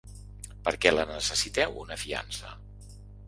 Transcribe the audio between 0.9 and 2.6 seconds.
la necessiteu, una fiança?